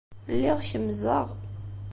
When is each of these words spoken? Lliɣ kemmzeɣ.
Lliɣ 0.33 0.57
kemmzeɣ. 0.67 1.27